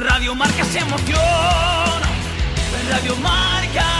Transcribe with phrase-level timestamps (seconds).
[0.00, 1.20] Radio Marca se emoción.
[2.90, 3.99] Radio Marca.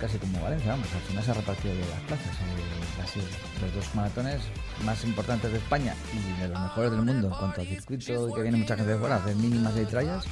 [0.00, 2.26] pues casi como Valencia, vamos, al final se ha repartido las plazas.
[3.00, 3.20] Así,
[3.60, 4.40] los dos maratones
[4.84, 8.42] más importantes de España y de los mejores del mundo en cuanto al circuito, que
[8.42, 10.24] viene mucha gente de fuera a hacer mínimas y trayas,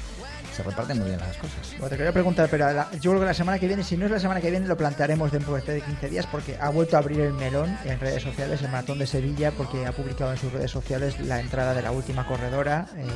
[0.55, 1.71] se reparten muy bien las cosas.
[1.71, 4.11] Bueno, te quería preguntar, pero yo creo que la semana que viene, si no es
[4.11, 7.19] la semana que viene, lo plantearemos dentro de 15 días porque ha vuelto a abrir
[7.21, 10.71] el melón en redes sociales, el Maratón de Sevilla, porque ha publicado en sus redes
[10.71, 12.87] sociales la entrada de la última corredora.
[12.97, 13.07] eh,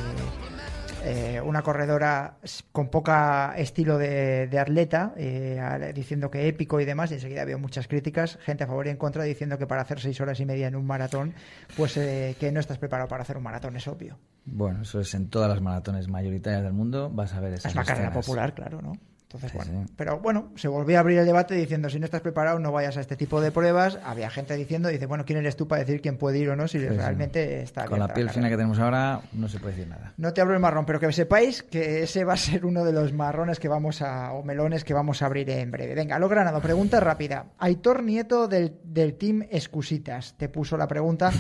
[1.04, 2.38] eh, una corredora
[2.72, 7.60] con poca estilo de, de atleta, eh, diciendo que épico y demás, y enseguida veo
[7.60, 10.46] muchas críticas, gente a favor y en contra, diciendo que para hacer seis horas y
[10.46, 11.34] media en un maratón,
[11.76, 14.18] pues eh, que no estás preparado para hacer un maratón, es obvio.
[14.46, 17.76] Bueno, eso es en todas las maratones mayoritarias del mundo, vas a ver esas Es
[17.76, 18.94] una carrera popular, claro, ¿no?
[19.34, 19.88] Entonces, Sí, bueno.
[19.88, 19.94] sí.
[19.96, 22.98] Pero bueno, se volvió a abrir el debate diciendo, si no estás preparado, no vayas
[22.98, 23.98] a este tipo de pruebas.
[24.04, 26.68] Había gente diciendo, dice, bueno, ¿quién eres tú para decir quién puede ir o no
[26.68, 26.88] si sí.
[26.88, 30.14] realmente está Con la piel fina que tenemos ahora, no se puede decir nada.
[30.18, 32.94] No te hablo del marrón, pero que sepáis que ese va a ser uno de
[32.94, 35.96] los marrones que vamos a, o melones que vamos a abrir en breve.
[35.96, 37.46] Venga, lo Granado, pregunta rápida.
[37.58, 41.32] Aitor Nieto del, del Team Excusitas te puso la pregunta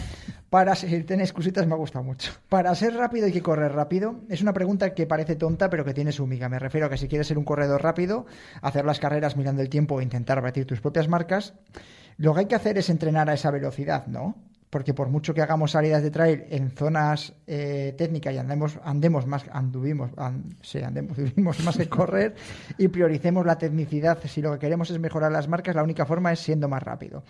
[0.51, 2.33] para ser, ten excusitas me ha gustado mucho.
[2.49, 4.19] Para ser rápido hay que correr rápido.
[4.27, 6.49] Es una pregunta que parece tonta, pero que tiene su miga.
[6.49, 8.25] Me refiero a que si quieres ser un corredor rápido,
[8.61, 11.53] hacer las carreras mirando el tiempo e intentar batir tus propias marcas,
[12.17, 14.35] lo que hay que hacer es entrenar a esa velocidad, ¿no?
[14.71, 19.27] Porque por mucho que hagamos salidas de trail en zonas eh, técnicas y andemos, andemos
[19.27, 22.33] más, anduvimos, an- sí, andemos, tuvimos más que correr
[22.77, 26.31] y prioricemos la tecnicidad, si lo que queremos es mejorar las marcas, la única forma
[26.31, 27.23] es siendo más rápido.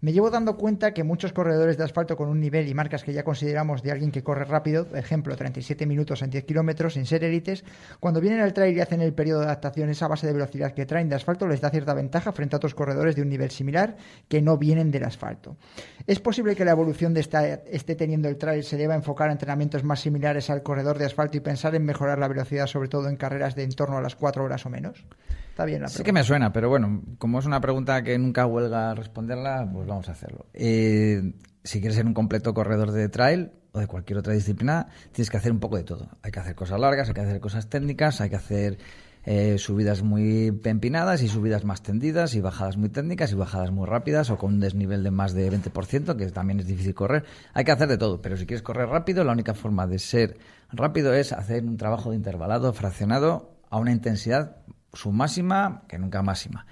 [0.00, 3.12] Me llevo dando cuenta que muchos corredores de asfalto con un nivel y marcas que
[3.12, 7.22] ya consideramos de alguien que corre rápido, ejemplo, 37 minutos en 10 kilómetros sin ser
[7.22, 7.64] élites,
[8.00, 10.84] cuando vienen al trail y hacen el periodo de adaptación, esa base de velocidad que
[10.84, 13.96] traen de asfalto les da cierta ventaja frente a otros corredores de un nivel similar
[14.26, 15.56] que no vienen del asfalto.
[16.04, 19.32] ¿Es posible que la evolución de esta esté teniendo el trail se deba enfocar a
[19.32, 23.08] entrenamientos más similares al corredor de asfalto y pensar en mejorar la velocidad, sobre todo
[23.08, 25.04] en carreras de en torno a las 4 horas o menos?
[25.50, 26.06] Está bien la Sí pregunta.
[26.06, 30.08] que me suena, pero bueno, como es una pregunta que nunca huelga responderla, pues vamos
[30.08, 30.46] a hacerlo.
[30.54, 35.30] Eh, si quieres ser un completo corredor de trail o de cualquier otra disciplina, tienes
[35.30, 36.08] que hacer un poco de todo.
[36.22, 38.78] Hay que hacer cosas largas, hay que hacer cosas técnicas, hay que hacer
[39.24, 43.86] eh, subidas muy empinadas y subidas más tendidas y bajadas muy técnicas y bajadas muy
[43.86, 47.24] rápidas o con un desnivel de más de 20%, que también es difícil correr.
[47.54, 50.38] Hay que hacer de todo, pero si quieres correr rápido, la única forma de ser
[50.70, 54.56] rápido es hacer un trabajo de intervalado fraccionado a una intensidad
[54.92, 56.66] su máxima que nunca máxima.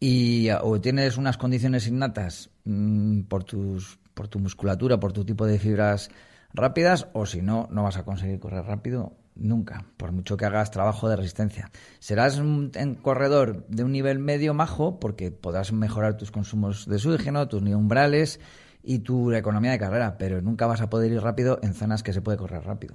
[0.00, 5.46] Y o tienes unas condiciones innatas mm, por tus por tu musculatura, por tu tipo
[5.46, 6.10] de fibras
[6.52, 10.70] rápidas o si no, no vas a conseguir correr rápido nunca, por mucho que hagas
[10.70, 11.70] trabajo de resistencia.
[11.98, 12.70] Serás un,
[13.02, 18.40] corredor de un nivel medio majo porque podrás mejorar tus consumos de oxígeno, tus umbrales
[18.82, 22.12] y tu economía de carrera, pero nunca vas a poder ir rápido en zonas que
[22.12, 22.94] se puede correr rápido.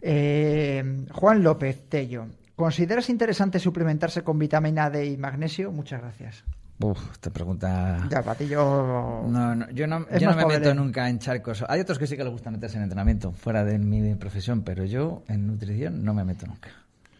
[0.00, 2.26] Eh, Juan López Tello.
[2.56, 5.72] ¿Consideras interesante suplementarse con vitamina D y magnesio?
[5.72, 6.44] Muchas gracias.
[6.82, 8.06] Uf, te pregunta.
[8.10, 9.24] Ya, para ti yo.
[9.28, 11.64] No, no, yo no, yo no me meto nunca en charcos.
[11.68, 14.84] Hay otros que sí que les gusta meterse en entrenamiento, fuera de mi profesión, pero
[14.84, 16.70] yo en nutrición no me meto nunca.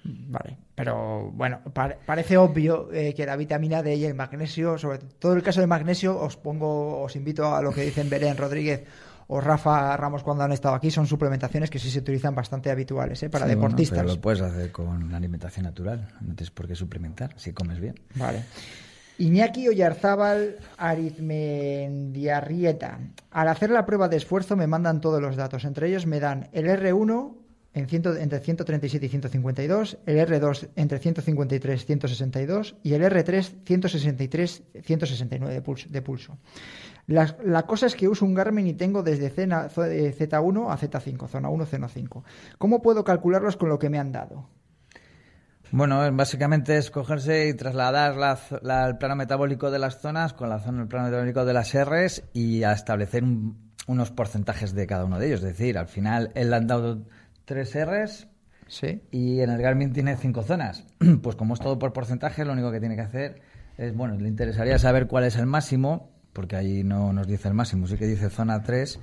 [0.03, 4.97] Vale, pero bueno, pare- parece obvio eh, que la vitamina D y el magnesio, sobre
[4.99, 8.85] todo el caso del magnesio, os pongo, os invito a lo que dicen Belén Rodríguez
[9.27, 13.23] o Rafa Ramos cuando han estado aquí, son suplementaciones que sí se utilizan bastante habituales
[13.23, 13.29] ¿eh?
[13.29, 13.99] para Sí, bueno, deportistas.
[13.99, 17.95] pero lo puedes hacer con alimentación natural, no tienes por qué suplementar si comes bien.
[18.15, 18.43] Vale.
[19.21, 22.99] Iñaki Oyarzábal Arizmendiarrieta.
[23.31, 25.65] Al hacer la prueba de esfuerzo me mandan todos los datos.
[25.65, 27.35] Entre ellos me dan el R1
[27.75, 33.65] en ciento- entre 137 y 152, el R2 entre 153 y 162 y el R3
[33.65, 36.39] 163 169 de pulso.
[37.07, 40.79] La, la cosa es que uso un Garmin y tengo desde Zena- eh, Z1 a
[40.79, 42.25] Z5, zona 1, zona 5.
[42.59, 44.49] ¿Cómo puedo calcularlos con lo que me han dado?
[45.73, 50.49] Bueno, es- básicamente es cogerse y trasladar la el plano metabólico de las zonas con
[50.49, 54.87] la zona, el plano metabólico de las Rs y a establecer un- unos porcentajes de
[54.87, 55.41] cada uno de ellos.
[55.41, 57.03] Es decir, al final él le han dado
[57.45, 58.27] tres Rs
[58.69, 59.03] Sí.
[59.11, 60.85] y en el Garmin tiene cinco zonas.
[61.23, 63.41] Pues como es todo por porcentaje, lo único que tiene que hacer
[63.79, 67.55] es, bueno, le interesaría saber cuál es el máximo, porque ahí no nos dice el
[67.55, 69.01] máximo, sí que dice zona 3,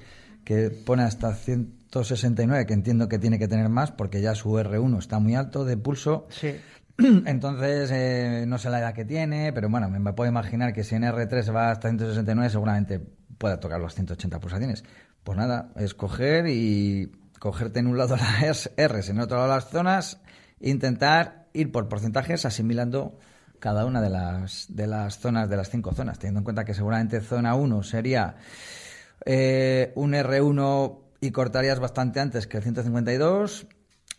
[0.48, 4.98] que pone hasta 169, que entiendo que tiene que tener más, porque ya su R1
[4.98, 6.26] está muy alto de pulso.
[6.30, 6.56] Sí.
[6.98, 10.96] Entonces, eh, no sé la edad que tiene, pero bueno, me, puedo imaginar que si
[10.96, 13.02] en R3 va hasta 169, seguramente
[13.38, 14.86] pueda tocar los 180 pulsaciones.
[15.22, 19.70] Pues nada, es coger y cogerte en un lado las Rs, en otro lado las
[19.70, 20.22] zonas,
[20.62, 23.20] e intentar ir por porcentajes asimilando
[23.60, 26.74] cada una de las, de las zonas, de las cinco zonas, teniendo en cuenta que
[26.74, 28.38] seguramente zona 1 sería
[29.26, 33.68] eh, un R1 y cortarías bastante antes que el 152.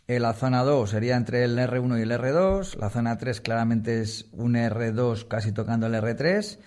[0.07, 2.77] Eh, la zona 2 sería entre el R1 y el R2.
[2.77, 6.57] La zona 3 claramente es un R2 casi tocando el R3.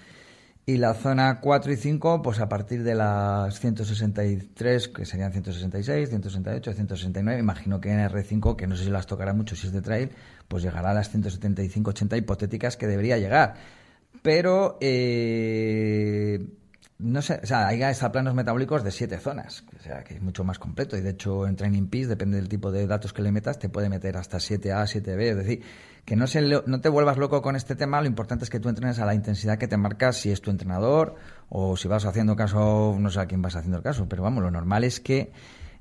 [0.65, 6.09] Y la zona 4 y 5, pues a partir de las 163, que serían 166,
[6.09, 9.73] 168, 169, imagino que en R5, que no sé si las tocará mucho si es
[9.73, 10.11] de trail,
[10.47, 13.55] pues llegará a las 175, 80 hipotéticas que debería llegar.
[14.23, 16.47] Pero, eh,
[16.99, 20.23] no sé, o sea, hay hasta planos metabólicos de siete zonas, o sea, que es
[20.23, 20.97] mucho más completo.
[20.97, 23.69] Y de hecho, en Training Peaks, depende del tipo de datos que le metas, te
[23.69, 25.21] puede meter hasta 7A, 7B.
[25.21, 25.63] Es decir,
[26.05, 28.69] que no, se no te vuelvas loco con este tema, lo importante es que tú
[28.69, 31.17] entrenes a la intensidad que te marcas si es tu entrenador
[31.49, 34.43] o si vas haciendo caso, no sé a quién vas haciendo el caso, pero vamos,
[34.43, 35.33] lo normal es que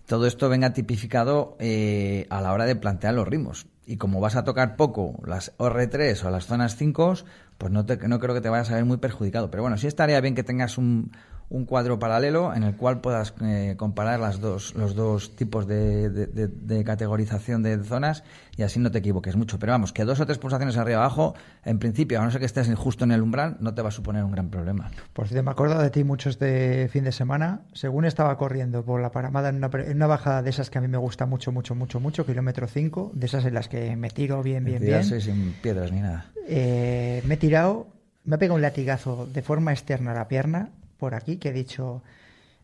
[0.06, 3.68] todo esto venga tipificado eh, a la hora de plantear los ritmos.
[3.86, 7.16] Y como vas a tocar poco las R3 o las zonas 5,
[7.58, 9.50] pues no, te, no creo que te vayas a ver muy perjudicado.
[9.50, 11.12] Pero bueno, sí estaría bien que tengas un,
[11.54, 16.10] un cuadro paralelo en el cual puedas eh, comparar las dos, los dos tipos de,
[16.10, 18.24] de- de- de categorización de zonas
[18.56, 19.60] y así no te equivoques mucho.
[19.60, 22.46] Pero vamos, que dos o tres pulsaciones arriba abajo, en principio, a no ser que
[22.46, 24.90] estés justo en el umbral, no te va a suponer un gran problema.
[25.12, 27.62] Por cierto, me acuerdo de ti mucho este fin de semana.
[27.74, 30.82] Según estaba corriendo por la Paramada en una, en una bajada de esas que a
[30.82, 34.10] mí me gusta mucho, mucho, mucho, mucho, kilómetro 5, de esas en las que me
[34.10, 35.04] tiro bien, bien, bien.
[35.04, 36.32] Sin piedras ni nada.
[36.48, 37.88] Eh, me he tirado,
[38.24, 40.70] me ha pegado un latigazo de forma externa a la pierna,
[41.02, 42.02] por aquí, que he dicho,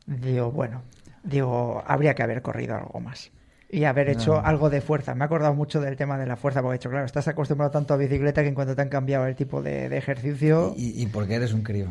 [0.05, 0.83] digo, bueno,
[1.23, 3.31] digo, habría que haber corrido algo más.
[3.69, 5.13] Y haber hecho algo de fuerza.
[5.15, 7.71] Me he acordado mucho del tema de la fuerza, porque he dicho, claro, estás acostumbrado
[7.71, 10.73] tanto a bicicleta que en cuanto te han cambiado el tipo de, de ejercicio.
[10.77, 11.87] Y, y porque eres un crío.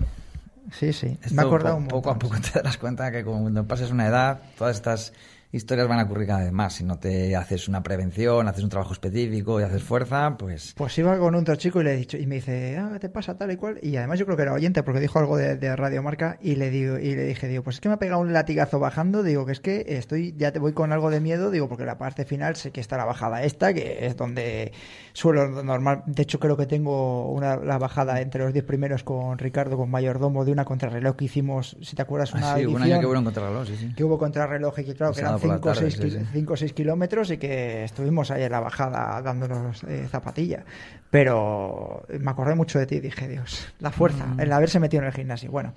[0.73, 1.19] Sí, sí.
[1.23, 3.91] Esto me he acordado po- un poco a poco te darás cuenta que cuando pases
[3.91, 5.12] una edad, todas estas
[5.57, 6.75] historias van a ocurrir cada vez más.
[6.75, 10.97] Si no te haces una prevención, haces un trabajo específico y haces fuerza, pues Pues
[10.99, 13.37] iba con otro chico y le he dicho, y me dice, ah, ¿qué te pasa
[13.37, 13.79] tal y cual?
[13.83, 16.57] Y además yo creo que era oyente porque dijo algo de, de Radio Marca y
[16.57, 19.23] le digo, y le dije, digo, pues es que me ha pegado un latigazo bajando,
[19.23, 21.99] digo que es que estoy, ya te voy con algo de miedo, digo, porque la
[21.99, 24.73] parte final sé que está la bajada esta, que es donde
[25.13, 29.39] suelo normal, de hecho creo que tengo una la bajada entre los 10 primeros con
[29.39, 32.83] Ricardo, con mayordomo, de una contrarreloj que hicimos, si te acuerdas, una así, un edición
[32.83, 33.95] año que hubo un contrarreloj, sí, sí.
[33.95, 36.26] que hubo contrarreloj y que claro que eran 5 o tarde, 6 sí, sí.
[36.33, 40.65] cinco o 6 kilómetros y que estuvimos ahí en la bajada dándonos eh, zapatilla.
[41.11, 44.41] Pero me acordé mucho de ti y dije, Dios, la fuerza, Mm.
[44.41, 45.50] el haberse metido en el gimnasio.
[45.50, 45.73] Bueno,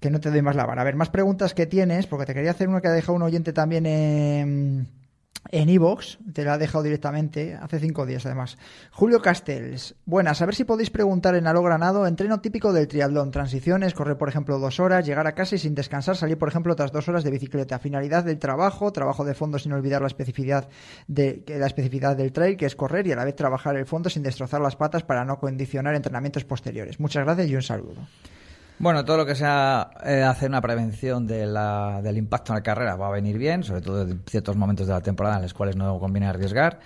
[0.00, 0.80] que no te doy más la vara.
[0.82, 3.22] A ver, más preguntas que tienes, porque te quería hacer una que ha dejado un
[3.22, 4.88] oyente también en,
[5.52, 8.56] en iVoox, te la ha dejado directamente, hace cinco días además.
[8.92, 13.30] Julio Castells, buenas, a ver si podéis preguntar en Alo Granado, entreno típico del triatlón,
[13.30, 16.72] transiciones, correr por ejemplo dos horas, llegar a casa y sin descansar salir por ejemplo
[16.72, 17.78] otras dos horas de bicicleta.
[17.78, 20.68] Finalidad del trabajo, trabajo de fondo sin olvidar la especificidad,
[21.08, 24.08] de, la especificidad del trail, que es correr y a la vez trabajar el fondo
[24.10, 27.00] sin destrozar las patas para no condicionar entrenamientos posteriores.
[27.00, 28.06] Muchas gracias y un saludo.
[28.80, 32.62] Bueno, todo lo que sea eh, hacer una prevención de la, del impacto en la
[32.62, 35.52] carrera va a venir bien, sobre todo en ciertos momentos de la temporada en los
[35.52, 36.80] cuales no conviene arriesgar.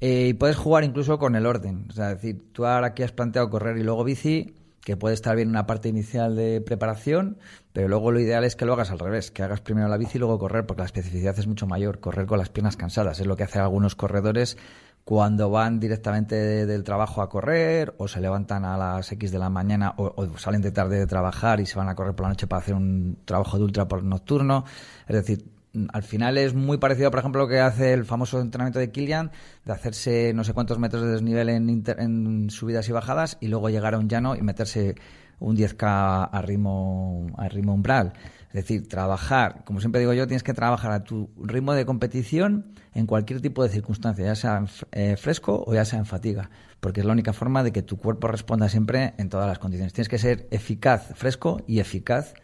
[0.00, 1.84] Eh, y puedes jugar incluso con el orden.
[1.90, 5.14] O sea, es decir, tú ahora aquí has planteado correr y luego bici, que puede
[5.14, 7.36] estar bien una parte inicial de preparación,
[7.74, 10.16] pero luego lo ideal es que lo hagas al revés, que hagas primero la bici
[10.16, 12.00] y luego correr, porque la especificidad es mucho mayor.
[12.00, 14.56] Correr con las piernas cansadas es lo que hacen algunos corredores
[15.08, 19.48] cuando van directamente del trabajo a correr o se levantan a las X de la
[19.48, 22.46] mañana o, salen de tarde de trabajar y se van a correr por la noche
[22.46, 24.66] para hacer un trabajo de ultra por nocturno.
[25.06, 25.46] Es decir,
[25.94, 29.30] al final es muy parecido, por ejemplo, lo que hace el famoso entrenamiento de Kilian,
[29.64, 33.70] de hacerse no sé cuántos metros de desnivel en, en subidas y bajadas y luego
[33.70, 34.94] llegar a un llano y meterse
[35.40, 38.12] un 10K a ritmo, a ritmo umbral.
[38.48, 42.72] Es decir, trabajar, como siempre digo yo, tienes que trabajar a tu ritmo de competición
[42.94, 46.50] en cualquier tipo de circunstancia, ya sea en eh, fresco o ya sea en fatiga,
[46.80, 49.92] porque es la única forma de que tu cuerpo responda siempre en todas las condiciones.
[49.92, 52.34] Tienes que ser eficaz fresco y eficaz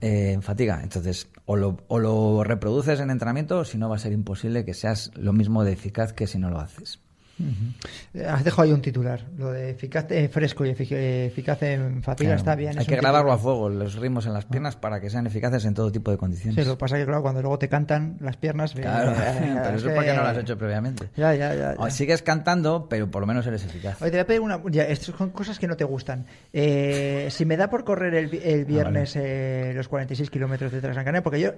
[0.00, 0.80] eh, en fatiga.
[0.82, 4.66] Entonces, o lo, o lo reproduces en entrenamiento, o si no va a ser imposible
[4.66, 7.00] que seas lo mismo de eficaz que si no lo haces.
[8.26, 9.24] Has dejado ahí un titular.
[9.36, 12.78] Lo de eficaz eh, fresco y eficaz en fatiga está bien.
[12.78, 14.48] Hay que grabarlo a fuego, los ritmos en las ah.
[14.48, 16.56] piernas, para que sean eficaces en todo tipo de condiciones.
[16.56, 18.74] Sí, lo que pasa es que, claro, cuando luego te cantan las piernas.
[18.74, 21.10] Eh, claro, eh, pero eso es porque no lo has hecho previamente.
[21.16, 24.00] Ya, ya, ya, Sigues cantando, pero por lo menos eres eficaz.
[24.02, 24.60] Oye, te voy a pedir una.
[24.70, 26.26] Ya, estas son cosas que no te gustan.
[26.52, 29.18] si me da por correr el, el ah, viernes
[29.74, 31.52] los 46 kilómetros de Transancanaria, porque yo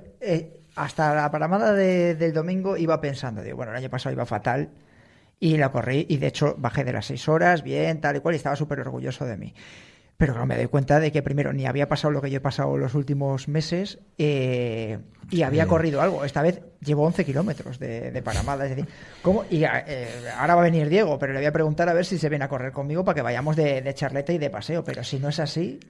[0.76, 4.70] hasta la paramada del domingo iba pensando, digo, bueno, el año pasado iba fatal
[5.40, 8.34] y la corrí y de hecho bajé de las seis horas, bien, tal y cual,
[8.34, 9.54] y estaba súper orgulloso de mí.
[10.18, 12.40] Pero claro, me doy cuenta de que primero ni había pasado lo que yo he
[12.40, 14.98] pasado los últimos meses eh,
[15.30, 16.26] y había corrido algo.
[16.26, 18.64] Esta vez llevo 11 kilómetros de, de paramada.
[18.64, 18.86] Es decir,
[19.22, 19.46] ¿cómo?
[19.48, 22.18] Y eh, ahora va a venir Diego, pero le voy a preguntar a ver si
[22.18, 24.84] se viene a correr conmigo para que vayamos de, de charleta y de paseo.
[24.84, 25.80] Pero si no es así,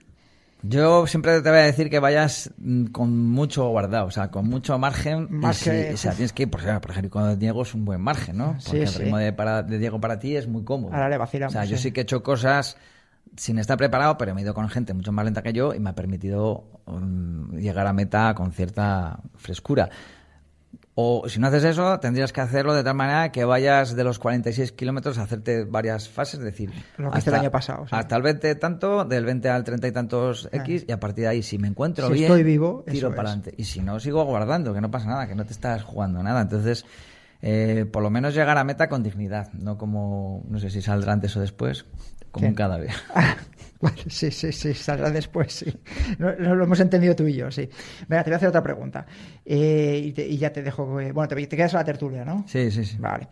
[0.62, 4.49] yo siempre te voy a decir que vayas mm, con mucho guardado, o sea, con
[4.49, 5.29] mucho margen.
[5.31, 5.93] Más que...
[5.95, 8.57] o sea, tienes que ir, por, ejemplo, con Diego es un buen margen, ¿no?
[8.64, 10.93] Porque el ritmo de, para, de, Diego para ti es muy cómodo.
[10.95, 11.55] Ahora le vacilamos.
[11.55, 12.76] O sea, yo sí que he hecho cosas
[13.37, 15.81] sin estar preparado, pero me he ido con gente mucho más lenta que yo y
[15.81, 19.88] me ha permitido mm, llegar a meta con cierta frescura.
[20.95, 24.19] O si no haces eso, tendrías que hacerlo de tal manera que vayas de los
[24.19, 27.87] 46 kilómetros a hacerte varias fases, es decir, Lo que hasta el año pasado.
[27.91, 31.29] Hasta el 20 tanto, del 20 al 30 y tantos X, y a partir de
[31.29, 33.55] ahí, si me encuentro si bien, estoy vivo, tiro para adelante.
[33.57, 36.43] Y si no, sigo guardando, que no pasa nada, que no te estás jugando nada.
[36.43, 36.85] Entonces,
[37.43, 41.13] eh, por lo menos llegar a meta con dignidad, no como, no sé si saldrá
[41.13, 41.87] antes o después,
[42.31, 42.91] como un cadáver.
[44.09, 45.81] sí, sí, sí, saldrá después, sí.
[46.19, 47.69] No, lo hemos entendido tú y yo, sí.
[48.09, 49.07] Venga, te voy a hacer otra pregunta.
[49.45, 50.87] Eh, y, ya te dejo.
[50.87, 52.45] bueno, te, quedas a la tertulia, ¿no?
[52.47, 52.97] Sí, sí, sí.
[52.99, 53.29] Vale.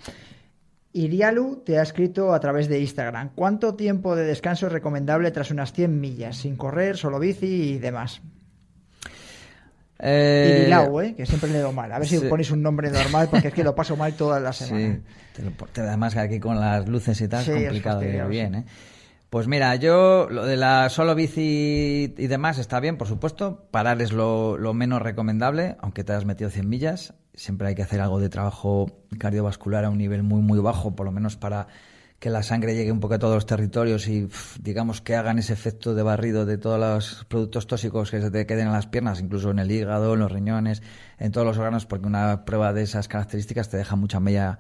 [0.93, 3.31] Irialu te ha escrito a través de Instagram.
[3.35, 6.39] ¿Cuánto tiempo de descanso es recomendable tras unas 100 millas?
[6.39, 8.23] Sin correr, solo bici y demás.
[10.01, 10.61] Eh...
[10.63, 11.15] Irilau, ¿eh?
[11.17, 11.91] que siempre le doy mal.
[11.93, 14.53] A ver si pones un nombre normal, porque es que lo paso mal toda la
[14.53, 15.01] semana.
[15.35, 18.65] Sí, te además aquí con las luces y tal, es complicado de bien, ¿eh?
[19.31, 23.69] Pues mira, yo lo de la solo bici y demás está bien, por supuesto.
[23.71, 27.15] Parar es lo, menos recomendable, aunque te hayas metido 100 millas.
[27.35, 28.87] Siempre hay que hacer algo de trabajo
[29.19, 31.69] cardiovascular a un nivel muy, muy bajo, por lo menos para
[32.19, 34.29] que la sangre llegue un poco a todos los territorios y
[34.61, 38.45] digamos que hagan ese efecto de barrido de todos los productos tóxicos que se te
[38.47, 40.83] queden en las piernas, incluso en el hígado, en los riñones,
[41.19, 44.59] en todos los órganos, porque una prueba de esas características te deja mucha mella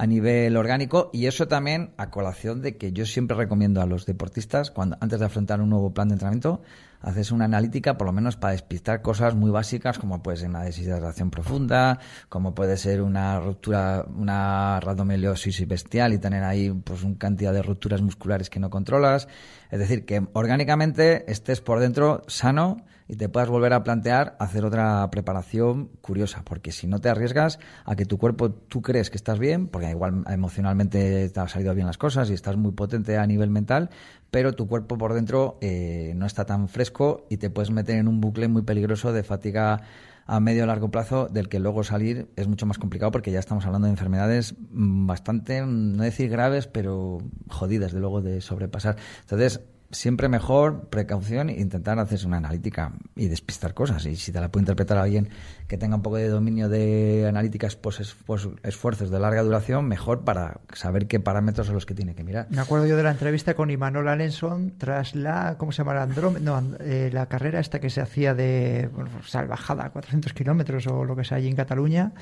[0.00, 4.06] a nivel orgánico y eso también a colación de que yo siempre recomiendo a los
[4.06, 6.62] deportistas, cuando antes de afrontar un nuevo plan de entrenamiento,
[7.00, 10.62] haces una analítica por lo menos para despistar cosas muy básicas como puede ser una
[10.62, 17.18] deshidratación profunda, como puede ser una ruptura, una radomeliosis bestial y tener ahí pues una
[17.18, 19.26] cantidad de rupturas musculares que no controlas.
[19.72, 24.64] Es decir, que orgánicamente estés por dentro sano y te puedas volver a plantear hacer
[24.64, 29.16] otra preparación curiosa, porque si no te arriesgas a que tu cuerpo tú crees que
[29.16, 33.16] estás bien, porque igual emocionalmente te han salido bien las cosas y estás muy potente
[33.16, 33.88] a nivel mental,
[34.30, 38.08] pero tu cuerpo por dentro eh, no está tan fresco y te puedes meter en
[38.08, 39.80] un bucle muy peligroso de fatiga
[40.26, 43.38] a medio o largo plazo del que luego salir es mucho más complicado porque ya
[43.38, 48.96] estamos hablando de enfermedades mm, bastante, no decir graves, pero jodidas de luego de sobrepasar.
[49.22, 54.04] Entonces, siempre mejor precaución e intentar hacerse una analítica y despistar cosas.
[54.06, 55.30] Y si te la puede interpretar alguien
[55.66, 60.60] que tenga un poco de dominio de analíticas pues esfuerzos de larga duración, mejor para
[60.72, 62.46] saber qué parámetros son los que tiene que mirar.
[62.50, 65.94] Me acuerdo yo de la entrevista con Imanol Alenson tras la, ¿cómo se llama?
[65.94, 71.04] La, no, eh, la carrera esta que se hacía de bueno, salvajada, 400 kilómetros o
[71.04, 72.12] lo que sea allí en Cataluña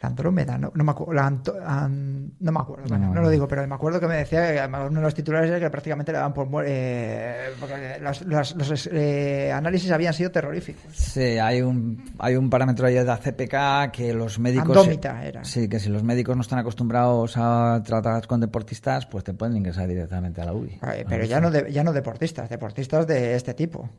[0.00, 3.74] la Andrómeda, no, no me acuerdo, no me acuerdo, bueno, no, lo digo, pero me
[3.74, 6.64] acuerdo que me decía que uno de los titulares era que prácticamente le daban por
[6.64, 10.92] eh, porque los, los, eh, análisis habían sido terroríficos.
[10.92, 15.44] Sí, hay un hay un parámetro ahí de la CPK que los médicos Andómita era.
[15.44, 19.56] Sí, que si los médicos no están acostumbrados a tratar con deportistas, pues te pueden
[19.56, 20.78] ingresar directamente a la UBI.
[21.08, 23.90] pero ya no ya no deportistas, deportistas de este tipo.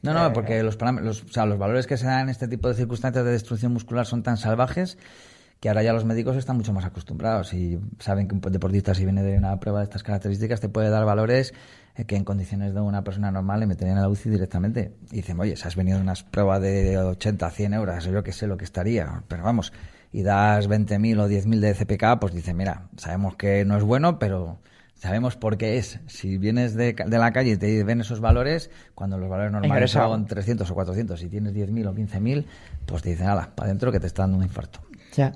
[0.00, 2.68] No, no, porque los, los, o sea, los valores que se dan en este tipo
[2.68, 4.98] de circunstancias de destrucción muscular son tan salvajes
[5.60, 9.04] que ahora ya los médicos están mucho más acostumbrados y saben que un deportista si
[9.04, 11.54] viene de una prueba de estas características te puede dar valores
[11.96, 14.96] eh, que en condiciones de una persona normal le meterían a la UCI directamente.
[15.12, 18.32] Y dicen, oye, si has venido de unas pruebas de 80, 100 euros, yo que
[18.32, 19.72] sé lo que estaría, pero vamos,
[20.12, 24.18] y das 20.000 o 10.000 de CPK, pues dicen, mira, sabemos que no es bueno,
[24.18, 24.58] pero
[24.94, 26.00] sabemos por qué es.
[26.06, 29.92] Si vienes de, de, la calle y te ven esos valores, cuando los valores normales
[29.92, 32.44] son 300 o 400, si tienes 10.000 o 15.000,
[32.86, 34.80] pues te dicen, nada, para adentro que te está dando un infarto.
[35.16, 35.32] Ya.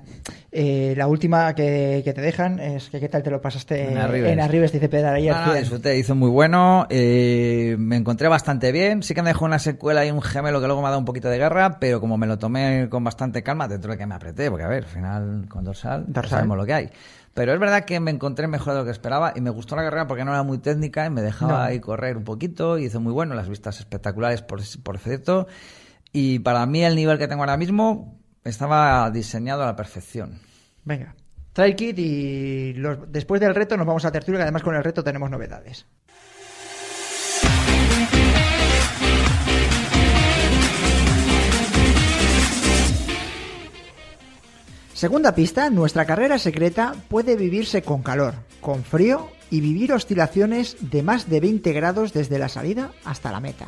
[0.51, 4.31] Eh, la última que, te dejan es que qué tal te lo pasaste en Arribes,
[4.31, 5.35] en Arribes dice Pedro ayer.
[5.35, 9.59] No, disfruté, hizo muy bueno, eh, me encontré bastante bien, sí que me dejó una
[9.59, 12.17] secuela y un gemelo que luego me ha dado un poquito de guerra, pero como
[12.17, 14.89] me lo tomé con bastante calma, dentro de que me apreté, porque a ver, al
[14.89, 16.89] final con dorsal, sabemos lo que hay.
[17.33, 19.83] Pero es verdad que me encontré mejor de lo que esperaba y me gustó la
[19.83, 22.99] carrera porque no era muy técnica y me dejaba ahí correr un poquito, y hizo
[22.99, 25.47] muy bueno, las vistas espectaculares por, por cierto.
[26.11, 28.18] Y para mí el nivel que tengo ahora mismo,
[28.49, 30.39] estaba diseñado a la perfección.
[30.83, 31.15] Venga,
[31.53, 32.73] trae kit y
[33.07, 35.85] después del reto nos vamos a tertulia, que además con el reto tenemos novedades.
[44.93, 51.03] Segunda pista, nuestra carrera secreta puede vivirse con calor, con frío y vivir oscilaciones de
[51.03, 53.67] más de 20 grados desde la salida hasta la meta.